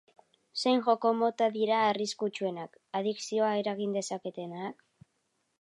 [0.61, 4.87] Zein joko mota dira arriskutsuenak, adikzioa eragin dezaketenak?